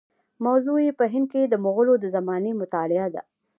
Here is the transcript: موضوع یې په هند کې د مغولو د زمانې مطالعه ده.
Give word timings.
موضوع 0.45 0.77
یې 0.85 0.91
په 0.99 1.05
هند 1.13 1.25
کې 1.31 1.41
د 1.47 1.55
مغولو 1.65 1.93
د 1.99 2.05
زمانې 2.15 2.51
مطالعه 2.61 3.07
ده. 3.15 3.21